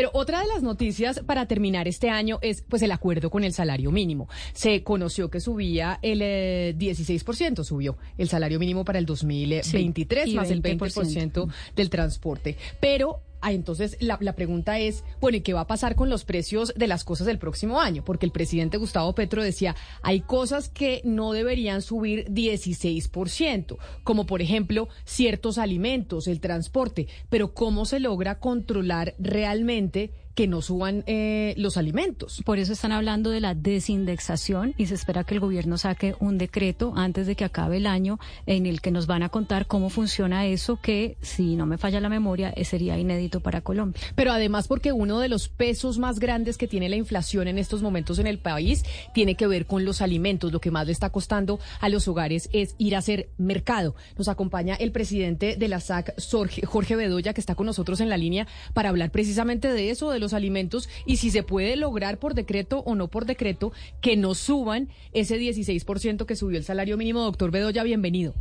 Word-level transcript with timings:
Pero 0.00 0.12
otra 0.14 0.40
de 0.40 0.46
las 0.46 0.62
noticias 0.62 1.20
para 1.26 1.44
terminar 1.44 1.86
este 1.86 2.08
año 2.08 2.38
es 2.40 2.62
pues 2.62 2.80
el 2.80 2.90
acuerdo 2.90 3.28
con 3.28 3.44
el 3.44 3.52
salario 3.52 3.90
mínimo. 3.90 4.30
Se 4.54 4.82
conoció 4.82 5.28
que 5.28 5.40
subía 5.40 5.98
el 6.00 6.22
eh, 6.22 6.74
16%, 6.78 7.64
subió 7.64 7.98
el 8.16 8.26
salario 8.30 8.58
mínimo 8.58 8.82
para 8.82 8.98
el 8.98 9.04
2023, 9.04 10.24
Sí, 10.24 10.34
más 10.36 10.50
el 10.50 10.62
20%. 10.62 10.78
20% 10.78 11.52
del 11.76 11.90
transporte. 11.90 12.56
Pero 12.80 13.20
ah, 13.40 13.52
entonces 13.52 13.96
la, 14.00 14.18
pregunta 14.18 14.78
es, 14.78 15.04
bueno, 15.20 15.38
¿y 15.38 15.40
qué 15.40 15.52
va 15.52 15.60
a 15.60 15.66
pasar 15.66 15.94
con 15.94 16.10
los 16.10 16.24
precios 16.24 16.72
de 16.76 16.86
las 16.86 17.04
cosas 17.04 17.26
del 17.26 17.38
próximo 17.38 17.80
año? 17.80 18.04
Porque 18.04 18.26
el 18.26 18.32
presidente 18.32 18.76
Gustavo 18.76 19.14
Petro 19.14 19.42
decía, 19.42 19.76
hay 20.02 20.20
cosas 20.20 20.68
que 20.68 21.00
no 21.04 21.32
deberían 21.32 21.82
subir 21.82 22.26
16%, 22.30 23.76
como 24.04 24.26
por 24.26 24.42
ejemplo 24.42 24.88
ciertos 25.04 25.58
alimentos, 25.58 26.26
el 26.26 26.40
transporte, 26.40 27.08
pero 27.28 27.54
¿cómo 27.54 27.84
se 27.84 28.00
logra 28.00 28.38
controlar 28.38 29.14
realmente 29.18 30.12
que 30.40 30.46
no 30.46 30.62
suban 30.62 31.04
eh, 31.06 31.52
los 31.58 31.76
alimentos? 31.76 32.40
Por 32.46 32.58
eso 32.58 32.72
están 32.72 32.92
hablando 32.92 33.28
de 33.28 33.42
la 33.42 33.54
desindexación 33.54 34.72
y 34.78 34.86
se 34.86 34.94
espera 34.94 35.22
que 35.22 35.34
el 35.34 35.40
gobierno 35.40 35.76
saque 35.76 36.14
un 36.18 36.38
decreto 36.38 36.94
antes 36.96 37.26
de 37.26 37.36
que 37.36 37.44
acabe 37.44 37.76
el 37.76 37.86
año 37.86 38.18
en 38.46 38.64
el 38.64 38.80
que 38.80 38.90
nos 38.90 39.06
van 39.06 39.22
a 39.22 39.28
contar 39.28 39.66
cómo 39.66 39.90
funciona 39.90 40.46
eso 40.46 40.80
que, 40.80 41.18
si 41.20 41.56
no 41.56 41.66
me 41.66 41.76
falla 41.76 42.00
la 42.00 42.08
memoria, 42.08 42.54
eh, 42.56 42.64
sería 42.64 42.96
inédito 42.96 43.40
para 43.40 43.60
Colombia. 43.60 44.00
Pero 44.14 44.32
además 44.32 44.66
porque 44.66 44.92
uno 44.92 45.18
de 45.18 45.28
los 45.28 45.48
pesos 45.48 45.98
más 45.98 46.18
grandes 46.18 46.56
que 46.56 46.66
tiene 46.66 46.88
la 46.88 46.96
inflación 46.96 47.46
en 47.46 47.58
estos 47.58 47.82
momentos 47.82 48.18
en 48.18 48.26
el 48.26 48.38
país 48.38 48.82
tiene 49.12 49.34
que 49.34 49.46
ver 49.46 49.66
con 49.66 49.84
los 49.84 50.00
alimentos. 50.00 50.52
Lo 50.52 50.60
que 50.62 50.70
más 50.70 50.86
le 50.86 50.92
está 50.92 51.10
costando 51.10 51.60
a 51.80 51.90
los 51.90 52.08
hogares 52.08 52.48
es 52.54 52.76
ir 52.78 52.96
a 52.96 53.00
hacer 53.00 53.28
mercado. 53.36 53.94
Nos 54.16 54.28
acompaña 54.28 54.74
el 54.76 54.90
presidente 54.90 55.56
de 55.56 55.68
la 55.68 55.80
SAC, 55.80 56.14
Jorge, 56.18 56.64
Jorge 56.64 56.96
Bedoya, 56.96 57.34
que 57.34 57.42
está 57.42 57.54
con 57.54 57.66
nosotros 57.66 58.00
en 58.00 58.08
la 58.08 58.16
línea 58.16 58.46
para 58.72 58.88
hablar 58.88 59.10
precisamente 59.10 59.70
de 59.70 59.90
eso, 59.90 60.10
de 60.10 60.18
los 60.18 60.29
alimentos 60.32 60.88
y 61.06 61.16
si 61.16 61.30
se 61.30 61.42
puede 61.42 61.76
lograr 61.76 62.18
por 62.18 62.34
decreto 62.34 62.80
o 62.80 62.94
no 62.94 63.08
por 63.08 63.26
decreto 63.26 63.72
que 64.00 64.16
no 64.16 64.34
suban 64.34 64.88
ese 65.12 65.38
16% 65.38 66.26
que 66.26 66.36
subió 66.36 66.58
el 66.58 66.64
salario 66.64 66.96
mínimo. 66.96 67.22
Doctor 67.22 67.50
Bedoya, 67.50 67.82
bienvenido. 67.82 68.34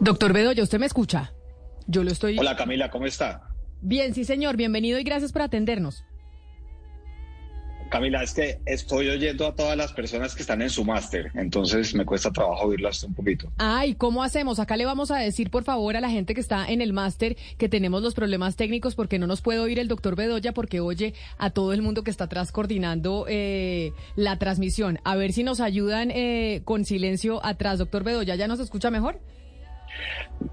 Doctor 0.00 0.32
Bedoya, 0.32 0.62
¿usted 0.62 0.78
me 0.78 0.86
escucha? 0.86 1.32
Yo 1.86 2.04
lo 2.04 2.10
estoy... 2.10 2.38
Hola 2.38 2.56
Camila, 2.56 2.90
¿cómo 2.90 3.06
está? 3.06 3.50
Bien, 3.80 4.14
sí, 4.14 4.24
señor. 4.24 4.56
Bienvenido 4.56 4.98
y 4.98 5.04
gracias 5.04 5.32
por 5.32 5.42
atendernos. 5.42 6.04
Camila, 7.88 8.22
es 8.22 8.34
que 8.34 8.60
estoy 8.66 9.08
oyendo 9.08 9.46
a 9.46 9.54
todas 9.54 9.76
las 9.76 9.92
personas 9.92 10.34
que 10.34 10.42
están 10.42 10.62
en 10.62 10.70
su 10.70 10.84
máster, 10.84 11.30
entonces 11.34 11.94
me 11.94 12.04
cuesta 12.04 12.30
trabajo 12.30 12.66
oírlas 12.66 13.02
un 13.04 13.14
poquito. 13.14 13.50
Ay, 13.58 13.94
¿cómo 13.94 14.22
hacemos? 14.22 14.58
Acá 14.58 14.76
le 14.76 14.84
vamos 14.84 15.10
a 15.10 15.18
decir, 15.18 15.50
por 15.50 15.64
favor, 15.64 15.96
a 15.96 16.00
la 16.00 16.10
gente 16.10 16.34
que 16.34 16.40
está 16.40 16.66
en 16.66 16.80
el 16.80 16.92
máster 16.92 17.36
que 17.58 17.68
tenemos 17.68 18.02
los 18.02 18.14
problemas 18.14 18.56
técnicos 18.56 18.94
porque 18.94 19.18
no 19.18 19.26
nos 19.26 19.40
puede 19.40 19.60
oír 19.60 19.78
el 19.78 19.88
doctor 19.88 20.16
Bedoya 20.16 20.52
porque 20.52 20.80
oye 20.80 21.14
a 21.38 21.50
todo 21.50 21.72
el 21.72 21.82
mundo 21.82 22.02
que 22.02 22.10
está 22.10 22.24
atrás 22.24 22.52
coordinando 22.52 23.26
eh, 23.28 23.92
la 24.16 24.38
transmisión. 24.38 24.98
A 25.04 25.16
ver 25.16 25.32
si 25.32 25.44
nos 25.44 25.60
ayudan 25.60 26.10
eh, 26.10 26.62
con 26.64 26.84
silencio 26.84 27.44
atrás. 27.44 27.78
Doctor 27.78 28.04
Bedoya, 28.04 28.34
¿ya 28.34 28.48
nos 28.48 28.60
escucha 28.60 28.90
mejor? 28.90 29.20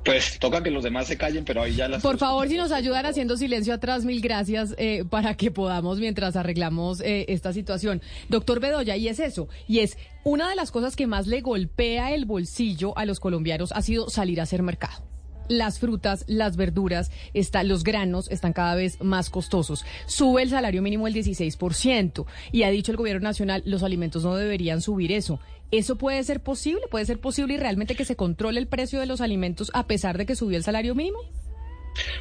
Pues 0.05 0.39
toca 0.39 0.63
que 0.63 0.71
los 0.71 0.83
demás 0.83 1.07
se 1.07 1.17
callen, 1.17 1.43
pero 1.45 1.61
ahí 1.61 1.75
ya 1.75 1.87
las... 1.87 2.01
Por 2.01 2.17
favor, 2.17 2.47
si 2.47 2.57
nos 2.57 2.71
ayudan 2.71 3.05
haciendo 3.05 3.37
silencio 3.37 3.73
atrás, 3.73 4.05
mil 4.05 4.21
gracias 4.21 4.75
eh, 4.77 5.03
para 5.09 5.35
que 5.35 5.51
podamos 5.51 5.99
mientras 5.99 6.35
arreglamos 6.35 7.01
eh, 7.01 7.25
esta 7.27 7.53
situación. 7.53 8.01
Doctor 8.29 8.59
Bedoya, 8.59 8.95
y 8.95 9.07
es 9.07 9.19
eso, 9.19 9.49
y 9.67 9.79
es 9.79 9.97
una 10.23 10.49
de 10.49 10.55
las 10.55 10.71
cosas 10.71 10.95
que 10.95 11.07
más 11.07 11.27
le 11.27 11.41
golpea 11.41 12.13
el 12.13 12.25
bolsillo 12.25 12.97
a 12.97 13.05
los 13.05 13.19
colombianos 13.19 13.71
ha 13.71 13.81
sido 13.81 14.09
salir 14.09 14.39
a 14.39 14.43
hacer 14.43 14.63
mercado. 14.63 15.12
Las 15.47 15.79
frutas, 15.79 16.23
las 16.27 16.55
verduras, 16.55 17.11
está, 17.33 17.63
los 17.63 17.83
granos 17.83 18.29
están 18.31 18.53
cada 18.53 18.75
vez 18.75 19.01
más 19.01 19.29
costosos. 19.29 19.85
Sube 20.05 20.41
el 20.41 20.49
salario 20.49 20.81
mínimo 20.81 21.07
el 21.07 21.13
16% 21.13 22.25
y 22.51 22.63
ha 22.63 22.69
dicho 22.69 22.91
el 22.91 22.97
gobierno 22.97 23.27
nacional 23.27 23.63
los 23.65 23.83
alimentos 23.83 24.23
no 24.23 24.35
deberían 24.35 24.81
subir 24.81 25.11
eso. 25.11 25.39
¿Eso 25.71 25.97
puede 25.97 26.23
ser 26.23 26.41
posible? 26.41 26.83
¿Puede 26.89 27.05
ser 27.05 27.19
posible 27.19 27.55
y 27.55 27.57
realmente 27.57 27.95
que 27.95 28.05
se 28.05 28.15
controle 28.15 28.59
el 28.59 28.67
precio 28.67 28.99
de 28.99 29.07
los 29.07 29.21
alimentos 29.21 29.71
a 29.73 29.87
pesar 29.87 30.17
de 30.17 30.25
que 30.25 30.35
subió 30.35 30.57
el 30.57 30.63
salario 30.63 30.93
mínimo? 30.93 31.19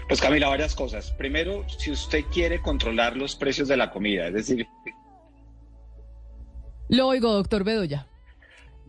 Pues 0.09 0.21
Camila, 0.21 0.49
varias 0.49 0.75
cosas. 0.75 1.11
Primero, 1.13 1.65
si 1.69 1.91
usted 1.91 2.25
quiere 2.33 2.61
controlar 2.61 3.17
los 3.17 3.37
precios 3.37 3.69
de 3.69 3.77
la 3.77 3.91
comida, 3.91 4.29
es 4.29 4.35
decir, 4.35 4.67
Lo 6.89 7.09
oigo, 7.09 7.33
doctor 7.33 7.65
Bedoya. 7.65 8.07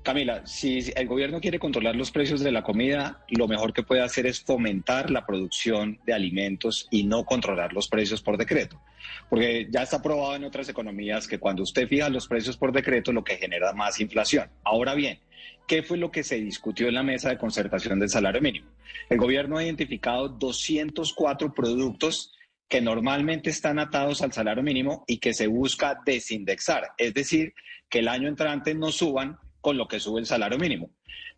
Camila, 0.04 0.46
si 0.46 0.92
el 0.98 1.08
gobierno 1.08 1.40
quiere 1.40 1.60
controlar 1.60 1.96
los 1.96 2.12
precios 2.12 2.42
de 2.42 2.52
la 2.52 2.62
comida, 2.62 3.24
lo 3.30 3.48
mejor 3.48 3.72
que 3.72 3.84
puede 3.84 4.02
hacer 4.02 4.26
es 4.26 4.42
fomentar 4.42 5.10
la 5.10 5.26
producción 5.26 5.98
de 6.06 6.14
alimentos 6.14 6.90
y 6.92 7.06
no 7.06 7.24
controlar 7.24 7.72
los 7.72 7.88
precios 7.88 8.22
por 8.22 8.38
decreto. 8.38 8.82
Porque 9.30 9.70
ya 9.72 9.84
está 9.84 10.02
probado 10.02 10.36
en 10.36 10.44
otras 10.44 10.68
economías 10.68 11.26
que 11.26 11.40
cuando 11.40 11.64
usted 11.64 11.88
fija 11.88 12.10
los 12.10 12.28
precios 12.28 12.58
por 12.58 12.74
decreto, 12.74 13.14
lo 13.14 13.24
que 13.24 13.38
genera 13.38 13.72
más 13.72 14.02
inflación. 14.02 14.50
Ahora 14.66 14.94
bien, 14.94 15.20
¿qué 15.70 15.84
fue 15.84 15.98
lo 15.98 16.12
que 16.12 16.24
se 16.24 16.36
discutió 16.36 16.90
en 16.90 16.96
la 16.96 17.04
mesa 17.04 17.30
de 17.30 17.38
concertación 17.38 17.98
del 17.98 18.10
salario 18.10 18.42
mínimo? 18.42 18.68
El 19.10 19.20
gobierno 19.20 19.58
ha 19.58 19.64
identificado 19.64 20.28
204 20.28 21.54
productos 21.54 22.34
que 22.68 22.82
normalmente 22.82 23.50
están 23.52 23.80
atados 23.80 24.22
al 24.22 24.34
salario 24.34 24.64
mínimo 24.64 25.06
y 25.08 25.20
que 25.20 25.34
se 25.34 25.48
busca 25.48 26.02
desindexar, 26.06 26.92
es 26.98 27.14
decir, 27.14 27.54
que 27.88 28.00
el 28.00 28.10
año 28.10 28.28
entrante 28.28 28.74
no 28.74 28.92
suban 28.92 29.38
con 29.64 29.78
lo 29.78 29.88
que 29.88 30.02
sube 30.02 30.20
el 30.20 30.26
salario 30.26 30.60
mínimo. 30.60 30.90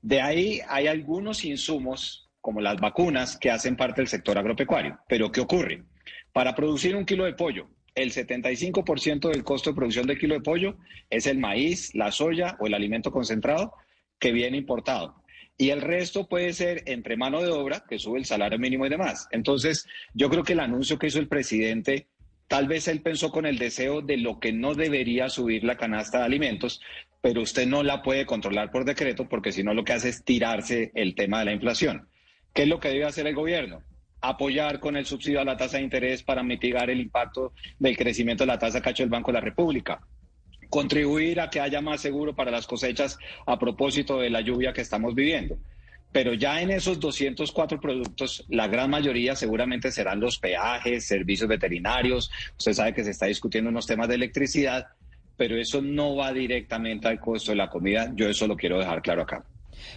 De 0.02 0.20
ahí 0.20 0.60
hay 0.68 0.88
algunos 0.88 1.46
insumos, 1.46 2.28
como 2.42 2.60
las 2.60 2.78
vacunas, 2.82 3.38
que 3.38 3.52
hacen 3.52 3.78
parte 3.78 4.02
del 4.02 4.08
sector 4.08 4.36
agropecuario. 4.40 4.98
Pero 5.08 5.32
¿qué 5.32 5.42
ocurre? 5.42 5.84
Para 6.34 6.56
producir 6.56 6.96
un 6.96 7.06
kilo 7.06 7.26
de 7.26 7.34
pollo, 7.34 7.68
el 7.94 8.12
75% 8.12 9.30
del 9.30 9.44
costo 9.44 9.70
de 9.70 9.76
producción 9.76 10.08
del 10.08 10.18
kilo 10.18 10.34
de 10.34 10.42
pollo 10.42 10.76
es 11.12 11.28
el 11.28 11.38
maíz, 11.38 11.94
la 11.94 12.12
soya 12.12 12.58
o 12.60 12.66
el 12.66 12.74
alimento 12.74 13.12
concentrado 13.12 13.74
que 14.18 14.32
viene 14.32 14.58
importado. 14.58 15.22
Y 15.56 15.70
el 15.70 15.82
resto 15.82 16.28
puede 16.28 16.52
ser 16.54 16.82
entre 16.88 17.18
mano 17.18 17.44
de 17.44 17.52
obra, 17.52 17.84
que 17.88 18.00
sube 18.00 18.18
el 18.18 18.26
salario 18.26 18.58
mínimo 18.58 18.88
y 18.88 18.90
demás. 18.90 19.28
Entonces, 19.30 19.86
yo 20.16 20.32
creo 20.32 20.44
que 20.44 20.54
el 20.54 20.62
anuncio 20.62 20.98
que 20.98 21.08
hizo 21.08 21.20
el 21.20 21.28
presidente 21.28 22.08
Tal 22.48 22.68
vez 22.68 22.88
él 22.88 23.02
pensó 23.02 23.32
con 23.32 23.46
el 23.46 23.58
deseo 23.58 24.02
de 24.02 24.18
lo 24.18 24.40
que 24.40 24.54
no 24.54 24.76
debería 24.76 25.30
subir 25.30 25.64
la 25.64 25.78
canasta 25.78 26.20
de 26.20 26.26
alimentos, 26.26 26.80
pero 27.26 27.42
usted 27.42 27.66
no 27.66 27.82
la 27.82 28.04
puede 28.04 28.28
controlar 28.28 28.70
por 28.70 28.86
decreto 28.86 29.28
porque 29.28 29.52
si 29.52 29.64
no 29.64 29.74
lo 29.74 29.84
que 29.84 29.94
hace 29.94 30.10
es 30.10 30.24
tirarse 30.24 30.92
el 30.94 31.16
tema 31.16 31.40
de 31.40 31.46
la 31.46 31.54
inflación. 31.54 32.08
¿Qué 32.54 32.62
es 32.62 32.68
lo 32.68 32.80
que 32.80 32.90
debe 32.90 33.06
hacer 33.06 33.26
el 33.26 33.34
gobierno? 33.34 33.82
Apoyar 34.22 34.80
con 34.80 34.96
el 34.96 35.08
subsidio 35.08 35.42
a 35.42 35.44
la 35.44 35.58
tasa 35.58 35.78
de 35.78 35.84
interés 35.86 36.22
para 36.22 36.44
mitigar 36.44 36.92
el 36.92 37.02
impacto 37.02 37.54
del 37.80 37.98
crecimiento 37.98 38.44
de 38.44 38.50
la 38.50 38.60
tasa 38.60 38.80
cacho 38.80 39.02
del 39.02 39.10
Banco 39.10 39.32
de 39.32 39.40
la 39.40 39.44
República. 39.44 40.02
Contribuir 40.70 41.42
a 41.42 41.50
que 41.50 41.60
haya 41.60 41.82
más 41.82 42.00
seguro 42.00 42.36
para 42.36 42.52
las 42.52 42.68
cosechas 42.68 43.18
a 43.48 43.58
propósito 43.58 44.20
de 44.20 44.30
la 44.30 44.42
lluvia 44.42 44.72
que 44.72 44.82
estamos 44.82 45.16
viviendo. 45.16 45.58
Pero 46.12 46.36
ya 46.36 46.62
en 46.62 46.70
esos 46.70 47.00
204 47.00 47.82
productos, 47.82 48.46
la 48.50 48.68
gran 48.68 48.92
mayoría 48.92 49.36
seguramente 49.36 49.92
serán 49.92 50.20
los 50.20 50.38
peajes, 50.38 51.08
servicios 51.08 51.50
veterinarios. 51.50 52.30
Usted 52.56 52.74
sabe 52.74 52.94
que 52.94 53.04
se 53.04 53.10
está 53.10 53.26
discutiendo 53.26 53.72
unos 53.72 53.88
temas 53.88 54.10
de 54.10 54.16
electricidad, 54.16 54.86
pero 55.38 55.58
eso 55.58 55.82
no 55.82 56.16
va 56.16 56.32
directamente 56.32 57.08
al 57.08 57.20
costo 57.20 57.52
de 57.52 57.58
la 57.58 57.70
comida. 57.70 58.12
Yo 58.16 58.28
eso 58.28 58.48
lo 58.48 58.56
quiero 58.56 58.80
dejar 58.80 59.02
claro 59.02 59.24
acá. 59.24 59.46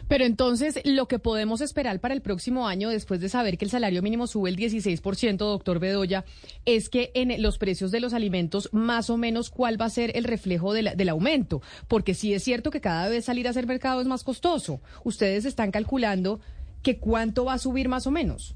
Pero 0.08 0.25
entonces, 0.25 0.81
lo 0.85 1.06
que 1.06 1.19
podemos 1.19 1.61
esperar 1.61 2.00
para 2.00 2.14
el 2.14 2.23
próximo 2.23 2.67
año, 2.67 2.88
después 2.88 3.20
de 3.20 3.29
saber 3.29 3.58
que 3.58 3.64
el 3.64 3.70
salario 3.70 4.02
mínimo 4.02 4.26
sube 4.26 4.50
el 4.50 4.56
16%, 4.56 5.37
doctor 5.37 5.79
Bedoya, 5.79 6.25
es 6.64 6.88
que 6.88 7.11
en 7.14 7.40
los 7.43 7.58
precios 7.58 7.90
de 7.90 8.00
los 8.00 8.14
alimentos, 8.14 8.69
más 8.73 9.11
o 9.11 9.17
menos, 9.17 9.50
¿cuál 9.50 9.81
va 9.81 9.87
a 9.87 9.90
ser 9.90 10.17
el 10.17 10.25
reflejo 10.25 10.73
del 10.73 11.08
aumento? 11.08 11.62
Porque 11.87 12.14
sí 12.14 12.34
es 12.34 12.43
cierto 12.43 12.70
que 12.70 12.81
cada 12.81 13.08
vez 13.08 13.25
salir 13.25 13.46
a 13.46 13.50
hacer 13.50 13.67
mercado 13.67 14.00
es 14.00 14.06
más 14.06 14.25
costoso. 14.25 14.81
Ustedes 15.05 15.44
están 15.44 15.70
calculando 15.70 16.41
que 16.82 16.99
cuánto 16.99 17.44
va 17.44 17.55
a 17.55 17.58
subir 17.58 17.88
más 17.88 18.06
o 18.06 18.11
menos. 18.11 18.55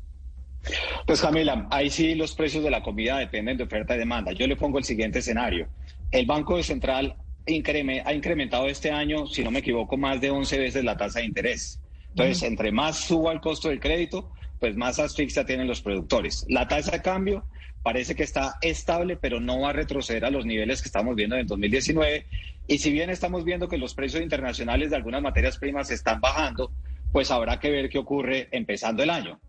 Pues 1.07 1.21
Camila, 1.21 1.67
ahí 1.71 1.91
sí 1.91 2.15
los 2.15 2.35
precios 2.35 2.63
de 2.63 2.71
la 2.71 2.83
comida 2.83 3.19
dependen 3.19 3.57
de 3.57 3.65
oferta 3.65 3.97
y 3.97 3.99
demanda. 3.99 4.33
Yo 4.33 4.47
le 4.47 4.57
pongo 4.57 4.79
el 4.79 4.85
siguiente 4.85 5.19
escenario. 5.19 5.67
El 6.13 6.27
Banco 6.27 6.63
Central 6.63 7.17
increme- 7.47 8.03
ha 8.05 8.13
incrementado 8.15 8.69
este 8.69 8.91
año, 8.91 9.27
si 9.27 9.43
no 9.43 9.51
me 9.51 9.59
equivoco, 9.61 9.97
más 9.97 10.21
de 10.21 10.31
11 10.31 10.59
veces 10.59 10.85
la 10.85 10.97
tasa 10.97 11.19
de 11.21 11.25
interés. 11.27 11.81
Entonces, 12.11 12.43
entre 12.43 12.71
más 12.71 12.99
suba 12.99 13.33
el 13.33 13.41
costo 13.41 13.71
del 13.71 13.81
crédito, 13.81 14.33
pues 14.61 14.77
más 14.77 14.99
asfixia 14.99 15.45
tienen 15.47 15.67
los 15.67 15.81
productores. 15.81 16.45
La 16.49 16.69
tasa 16.69 16.93
de 16.93 17.03
cambio 17.03 17.47
parece 17.83 18.15
que 18.15 18.23
está 18.23 18.57
estable, 18.61 19.17
pero 19.17 19.41
no 19.41 19.61
va 19.61 19.71
a 19.71 19.73
retroceder 19.73 20.25
a 20.25 20.31
los 20.31 20.45
niveles 20.47 20.83
que 20.83 20.89
estamos 20.89 21.17
viendo 21.17 21.37
en 21.37 21.47
2019. 21.47 22.27
Y 22.69 22.79
si 22.79 22.93
bien 22.93 23.11
estamos 23.11 23.45
viendo 23.45 23.67
que 23.67 23.79
los 23.79 23.95
precios 23.95 24.23
internacionales 24.23 24.91
de 24.91 24.97
algunas 24.97 25.23
materias 25.23 25.59
primas 25.59 25.91
están 25.91 26.21
bajando, 26.21 26.73
pues 27.11 27.31
habrá 27.31 27.59
que 27.59 27.71
ver 27.71 27.89
qué 27.89 27.99
ocurre 27.99 28.49
empezando 28.53 29.03
el 29.03 29.11
año. 29.11 29.41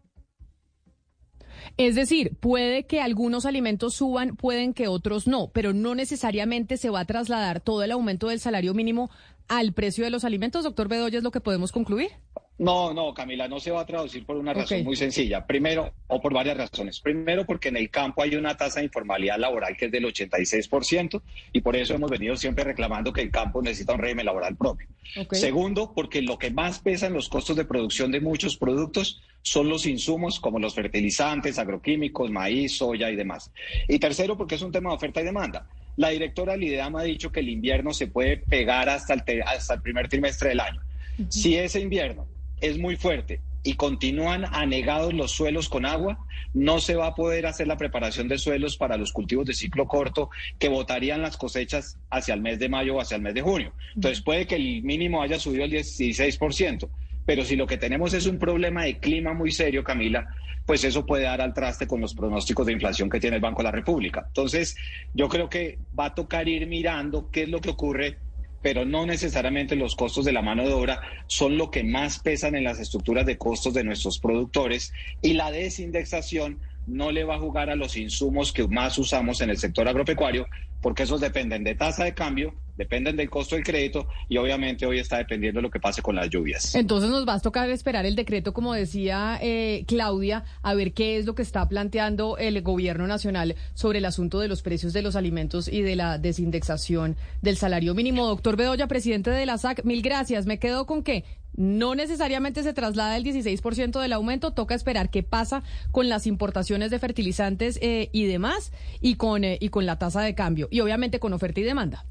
Es 1.78 1.96
decir, 1.96 2.36
puede 2.40 2.86
que 2.86 3.02
algunos 3.02 3.46
alimentos 3.46 3.96
suban, 3.96 4.36
pueden 4.36 4.74
que 4.74 4.88
otros 4.88 5.28
no, 5.28 5.50
pero 5.52 5.74
no 5.74 5.96
necesariamente 5.96 6.78
se 6.78 6.90
va 6.90 7.02
a 7.02 7.06
trasladar 7.06 7.62
todo 7.62 7.84
el 7.84 7.92
aumento 7.92 8.28
del 8.28 8.40
salario 8.40 8.74
mínimo 8.74 9.10
al 9.48 9.74
precio 9.74 10.04
de 10.04 10.12
los 10.12 10.24
alimentos. 10.24 10.64
Doctor 10.64 10.88
Bedoya, 10.88 11.18
¿es 11.18 11.24
lo 11.24 11.31
que 11.31 11.42
podemos 11.42 11.72
concluir? 11.72 12.12
No, 12.60 12.94
no, 12.94 13.14
Camila, 13.14 13.48
no 13.48 13.60
se 13.60 13.72
va 13.72 13.81
a 13.81 13.86
traducir 13.86 14.25
por 14.25 14.38
una 14.38 14.54
razón 14.54 14.84
muy 14.84 14.96
sencilla. 14.96 15.46
Primero, 15.46 15.92
o 16.08 16.22
por 16.22 16.34
varias 16.34 16.56
razones. 16.56 17.00
Primero, 17.00 17.46
porque 17.46 17.70
en 17.70 17.78
el 17.78 17.90
campo 17.90 18.22
hay 18.22 18.36
una 18.36 18.56
tasa 18.56 18.80
de 18.80 18.86
informalidad 18.86 19.40
laboral 19.40 19.75
que 19.75 19.86
es 19.86 19.92
del 19.92 20.06
86% 20.06 21.22
y 21.52 21.62
por 21.62 21.75
eso 21.75 21.96
hemos 21.96 22.12
venido 22.12 22.38
siempre 22.38 22.64
reclamando 22.64 23.12
que 23.12 23.22
el 23.22 23.31
campo 23.31 23.62
necesita 23.62 23.94
un 23.94 24.00
régimen 24.00 24.28
laboral 24.28 24.56
propio. 24.56 24.88
Segundo, 25.31 25.94
porque 25.94 26.22
lo 26.22 26.38
que 26.38 26.52
más 26.52 26.80
pesa 26.80 27.08
en 27.08 27.14
los 27.14 27.28
costos 27.28 27.56
de 27.56 27.66
producción 27.66 28.12
de 28.12 28.22
muchos 28.22 28.56
productos 28.56 29.22
son 29.44 29.69
los 29.69 29.86
insumos 29.86 30.40
como 30.40 30.57
los 30.57 30.74
fertilizantes, 30.74 31.60
agroquímicos, 31.60 32.31
maíz, 32.31 32.78
soya 32.78 33.12
y 33.12 33.16
demás. 33.16 33.51
Y 33.88 34.00
tercero, 34.00 34.36
porque 34.38 34.56
es 34.56 34.62
un 34.62 34.72
tema 34.72 34.90
de 34.90 34.95
oferta 34.95 35.22
y 35.22 35.25
demanda. 35.25 35.68
La 35.98 36.10
directora 36.10 36.57
Lidama 36.57 37.01
ha 37.01 37.04
dicho 37.04 37.31
que 37.31 37.42
el 37.42 37.50
invierno 37.50 37.94
se 37.94 38.07
puede 38.07 38.38
pegar 38.38 38.90
hasta 38.90 39.13
el, 39.13 39.44
hasta 39.44 39.75
el 39.75 39.81
primer 39.81 40.07
trimestre 40.07 40.50
del 40.50 40.62
año. 40.62 40.81
Si 41.30 41.56
ese 41.56 41.80
invierno 41.80 42.25
es 42.60 42.80
muy 42.80 42.95
fuerte 42.95 43.42
y 43.63 43.75
continúan 43.75 44.45
anegados 44.45 45.13
los 45.13 45.31
suelos 45.31 45.69
con 45.69 45.86
agua, 45.86 46.25
no 46.54 46.80
se 46.80 46.96
va 46.96 47.07
a 47.07 47.16
poder 47.16 47.46
hacer 47.46 47.68
la 47.68 47.78
preparación 47.78 48.28
de 48.28 48.38
suelos 48.38 48.78
para 48.78 48.98
los 48.98 49.12
cultivos 49.12 49.46
de 49.46 49.54
ciclo 49.54 49.88
corto 49.88 50.30
que 50.57 50.69
botarían 50.69 51.22
las 51.22 51.38
cosechas 51.38 51.98
hacia 52.10 52.34
el 52.34 52.42
mes 52.42 52.60
de 52.60 52.69
mayo 52.69 52.96
o 52.96 53.01
hacia 53.01 53.16
el 53.16 53.22
mes 53.22 53.34
de 53.34 53.42
junio. 53.42 53.74
Entonces 53.96 54.22
puede 54.22 54.48
que 54.48 54.56
el 54.56 54.81
mínimo 54.84 55.22
haya 55.22 55.39
subido 55.39 55.63
al 55.63 55.72
16%, 55.72 56.89
pero 57.25 57.44
si 57.44 57.56
lo 57.56 57.68
que 57.68 57.78
tenemos 57.78 58.14
es 58.14 58.25
un 58.25 58.38
problema 58.38 58.84
de 58.84 59.00
clima 59.00 59.34
muy 59.34 59.52
serio, 59.52 59.84
Camila, 59.84 60.28
pues 60.66 60.84
eso 60.84 61.06
puede 61.06 61.24
dar 61.24 61.42
al 61.42 61.54
traste 61.54 61.88
con 61.88 62.02
los 62.02 62.14
pronósticos 62.14 62.66
de 62.66 62.74
inflación 62.74 63.10
que 63.10 63.20
tiene 63.20 63.38
el 63.38 63.42
Banco 63.42 63.62
de 63.62 63.66
la 63.66 63.72
República. 63.72 64.24
Entonces, 64.28 64.75
yo 65.14 65.28
creo 65.28 65.50
que 65.50 65.80
va 65.98 66.06
a 66.06 66.16
tocar 66.16 66.48
ir 66.48 66.68
mirando 66.68 67.30
qué 67.30 67.44
es 67.44 67.50
lo 67.50 67.60
que 67.60 67.72
ocurre 67.72 68.20
pero 68.64 68.86
no 68.86 69.06
necesariamente 69.06 69.75
los 69.75 69.94
costos 69.94 70.24
de 70.24 70.31
la 70.31 70.42
mano 70.42 70.66
de 70.66 70.74
obra 70.74 71.02
son 71.28 71.58
lo 71.58 71.70
que 71.70 71.84
más 71.84 72.20
pesan 72.20 72.56
en 72.56 72.64
las 72.64 72.80
estructuras 72.80 73.25
de 73.25 73.38
costos 73.38 73.74
de 73.74 73.84
nuestros 73.84 74.20
productores 74.20 74.94
y 75.22 75.34
la 75.34 75.52
desindexación 75.52 76.62
no 76.88 77.12
le 77.12 77.24
va 77.24 77.35
a 77.35 77.39
jugar 77.39 77.69
a 77.69 77.75
los 77.75 77.97
insumos 77.97 78.51
que 78.51 78.68
más 78.68 78.97
usamos 78.97 79.41
en 79.41 79.50
el 79.50 79.57
sector 79.57 79.88
agropecuario, 79.88 80.47
porque 80.81 81.03
esos 81.03 81.21
dependen 81.21 81.63
de 81.63 81.75
tasa 81.75 82.03
de 82.03 82.13
cambio, 82.13 82.53
dependen 82.77 83.15
del 83.15 83.30
costo 83.30 83.56
del 83.56 83.63
crédito 83.63 84.07
y 84.27 84.38
obviamente 84.38 84.85
hoy 84.85 85.00
está 85.00 85.18
dependiendo 85.18 85.59
de 85.59 85.63
lo 85.63 85.71
que 85.71 85.80
pase 85.80 86.01
con 86.01 86.15
las 86.15 86.30
lluvias. 86.30 86.75
Entonces 86.75 87.09
nos 87.09 87.27
va 87.27 87.35
a 87.35 87.39
tocar 87.39 87.69
esperar 87.69 88.06
el 88.06 88.15
decreto, 88.15 88.53
como 88.53 88.74
decía 88.74 89.39
eh, 89.41 89.85
Claudia, 89.88 90.44
a 90.62 90.74
ver 90.74 90.94
qué 90.94 91.18
es 91.18 91.25
lo 91.25 91.35
que 91.35 91.41
está 91.41 91.68
planteando 91.69 92.38
el 92.38 92.62
gobierno 92.62 93.07
nacional 93.07 93.56
sobre 93.74 94.00
el 94.00 94.06
asunto 94.06 94.39
de 94.39 94.47
los 94.47 94.62
precios 94.62 94.94
de 94.94 95.01
los 95.01 95.15
alimentos 95.15 95.68
y 95.68 95.81
de 95.81 95.95
la 95.95 96.18
desindexación 96.18 97.15
del 97.41 97.57
salario 97.57 97.94
mínimo. 97.94 98.25
Doctor 98.27 98.57
Bedoya, 98.57 98.88
presidente 98.88 99.29
de 99.29 99.45
la 99.45 99.57
SAC, 99.57 99.83
mil 99.86 100.01
gracias. 100.01 100.45
Me 100.45 100.59
quedo 100.59 100.86
con 100.86 101.03
que 101.03 101.24
no 101.55 101.95
necesariamente 101.95 102.63
se 102.63 102.73
traslada 102.73 103.17
el 103.17 103.23
16% 103.23 104.00
del 104.00 104.13
aumento, 104.13 104.51
toca 104.51 104.75
esperar 104.75 105.09
qué 105.09 105.23
pasa 105.23 105.63
con 105.91 106.09
las 106.09 106.27
importaciones 106.27 106.91
de 106.91 107.00
fertilizantes 107.00 107.79
eh, 107.81 108.09
y 108.11 108.25
demás 108.25 108.71
y 109.01 109.15
con, 109.15 109.44
eh, 109.44 109.57
y 109.59 109.69
con 109.69 109.85
la 109.85 110.00
tasa 110.00 110.21
de 110.21 110.35
cambio 110.35 110.67
y 110.71 110.79
obviamente 110.79 111.19
con 111.19 111.33
oferta 111.33 111.59
y 111.59 111.63
demanda. 111.63 112.05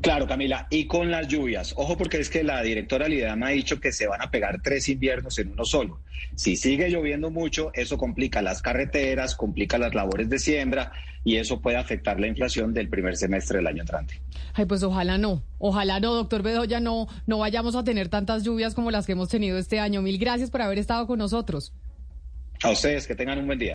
Claro, 0.00 0.26
Camila, 0.26 0.66
y 0.70 0.86
con 0.86 1.10
las 1.10 1.28
lluvias. 1.28 1.74
Ojo 1.76 1.96
porque 1.96 2.18
es 2.18 2.30
que 2.30 2.44
la 2.44 2.62
directora 2.62 3.08
Lidama 3.08 3.48
ha 3.48 3.50
dicho 3.50 3.80
que 3.80 3.92
se 3.92 4.06
van 4.06 4.22
a 4.22 4.30
pegar 4.30 4.60
tres 4.62 4.88
inviernos 4.88 5.38
en 5.38 5.52
uno 5.52 5.64
solo. 5.64 6.00
Si 6.34 6.56
sigue 6.56 6.88
lloviendo 6.90 7.30
mucho, 7.30 7.70
eso 7.74 7.98
complica 7.98 8.42
las 8.42 8.62
carreteras, 8.62 9.34
complica 9.34 9.78
las 9.78 9.94
labores 9.94 10.28
de 10.28 10.38
siembra 10.38 10.92
y 11.24 11.36
eso 11.36 11.60
puede 11.60 11.76
afectar 11.76 12.18
la 12.18 12.26
inflación 12.26 12.74
del 12.74 12.88
primer 12.88 13.16
semestre 13.16 13.58
del 13.58 13.66
año 13.66 13.82
entrante. 13.82 14.20
Ay, 14.54 14.66
pues 14.66 14.82
ojalá 14.82 15.18
no, 15.18 15.42
ojalá 15.58 16.00
no, 16.00 16.14
doctor 16.14 16.42
Bedoya, 16.42 16.80
no, 16.80 17.06
no 17.26 17.38
vayamos 17.38 17.74
a 17.76 17.84
tener 17.84 18.08
tantas 18.08 18.42
lluvias 18.44 18.74
como 18.74 18.90
las 18.90 19.06
que 19.06 19.12
hemos 19.12 19.28
tenido 19.28 19.58
este 19.58 19.78
año. 19.78 20.02
Mil 20.02 20.18
gracias 20.18 20.50
por 20.50 20.62
haber 20.62 20.78
estado 20.78 21.06
con 21.06 21.18
nosotros. 21.18 21.72
A 22.62 22.70
ustedes, 22.70 23.06
que 23.06 23.14
tengan 23.14 23.38
un 23.38 23.46
buen 23.46 23.58
día. 23.58 23.74